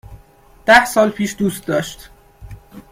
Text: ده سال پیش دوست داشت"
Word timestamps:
ده 0.65 0.85
سال 0.85 1.09
پیش 1.09 1.35
دوست 1.37 1.65
داشت" 1.65 2.09